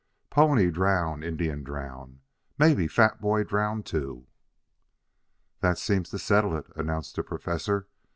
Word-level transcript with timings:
Pony 0.31 0.71
drown, 0.71 1.21
Indian 1.21 1.61
drown. 1.63 2.21
Mebby 2.57 2.87
fat 2.87 3.21
boy 3.21 3.43
drown, 3.43 3.83
too." 3.83 4.25
"That 5.59 5.77
seems 5.77 6.09
to 6.09 6.17
settle 6.17 6.57
it," 6.57 6.65
announced 6.75 7.17
the 7.17 7.23
Professor. 7.23 7.85